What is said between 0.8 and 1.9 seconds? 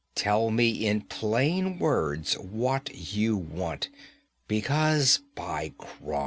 in plain